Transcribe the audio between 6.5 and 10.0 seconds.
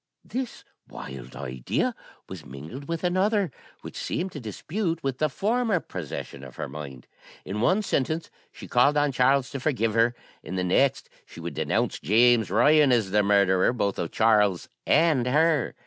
her mind. In one sentence she called on Charles to forgive